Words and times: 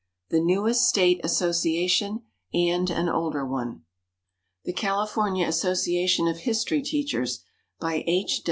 The 0.29 0.39
Newest 0.41 0.89
State 0.89 1.23
Association 1.23 2.23
and 2.51 2.89
an 2.89 3.07
Older 3.07 3.45
One 3.45 3.83
THE 4.65 4.73
CALIFORNIA 4.73 5.47
ASSOCIATION 5.49 6.27
OF 6.27 6.39
HISTORY 6.39 6.81
TEACHERS. 6.81 7.43
BY 7.79 8.03
H. 8.07 8.39